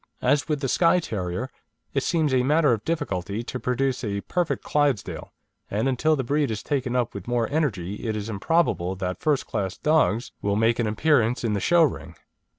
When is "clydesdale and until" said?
4.63-6.15